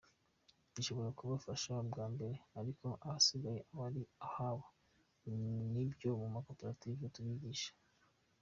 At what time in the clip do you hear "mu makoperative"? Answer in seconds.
6.21-7.01